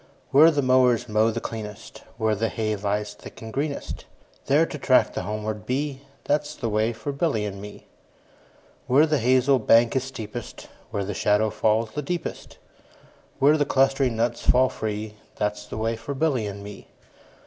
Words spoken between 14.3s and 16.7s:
fall free, 15 That 's the way for Billy and